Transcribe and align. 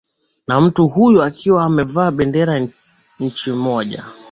na 0.47 0.61
mtu 0.61 0.87
huyo 0.87 1.23
akiwa 1.23 1.63
amevaa 1.65 2.11
bendera 2.11 2.67
nchi 3.19 3.51
moja 3.51 4.05